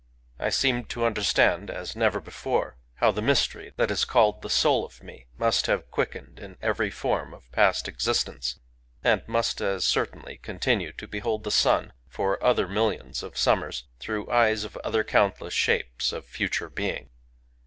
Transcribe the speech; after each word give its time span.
I 0.39 0.49
seemed 0.49 0.89
to 0.89 1.05
under 1.05 1.21
stand, 1.21 1.69
as 1.69 1.95
never 1.95 2.19
before, 2.19 2.75
how 2.95 3.11
the 3.11 3.21
mystery 3.21 3.71
that 3.75 3.91
is 3.91 4.03
called 4.03 4.41
the 4.41 4.49
Soul 4.49 4.83
of 4.83 5.03
me 5.03 5.27
must 5.37 5.67
have 5.67 5.91
quickened 5.91 6.39
in 6.39 6.57
every 6.59 6.89
form 6.89 7.35
of 7.35 7.51
past 7.51 7.87
existence, 7.87 8.59
and 9.03 9.21
must 9.27 9.61
as 9.61 9.85
cer 9.85 10.07
tainly 10.07 10.41
continue 10.41 10.91
to 10.93 11.07
behold 11.07 11.43
the 11.43 11.51
sun, 11.51 11.93
for 12.07 12.43
other 12.43 12.67
mill 12.67 12.89
ions 12.89 13.21
of 13.21 13.37
summers, 13.37 13.83
through 13.99 14.27
eyes 14.31 14.63
of 14.63 14.75
other 14.77 15.03
countless 15.03 15.53
shapes 15.53 16.11
of 16.11 16.25
future 16.25 16.71
being. 16.71 17.11